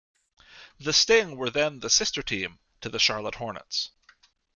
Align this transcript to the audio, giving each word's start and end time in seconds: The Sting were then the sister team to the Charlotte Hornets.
The 0.79 0.93
Sting 0.93 1.37
were 1.37 1.51
then 1.51 1.81
the 1.81 1.89
sister 1.91 2.23
team 2.23 2.57
to 2.81 2.89
the 2.89 2.97
Charlotte 2.97 3.35
Hornets. 3.35 3.91